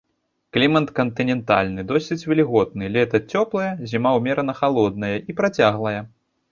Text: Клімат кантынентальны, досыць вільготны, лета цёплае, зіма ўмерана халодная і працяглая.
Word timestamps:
Клімат 0.55 0.87
кантынентальны, 0.99 1.81
досыць 1.93 2.19
вільготны, 2.31 2.91
лета 2.99 3.17
цёплае, 3.35 3.71
зіма 3.93 4.19
ўмерана 4.23 4.53
халодная 4.63 5.15
і 5.29 5.43
працяглая. 5.43 5.99